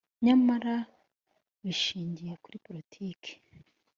[0.25, 0.75] nyamara
[1.63, 3.31] bishingiye kuri politiki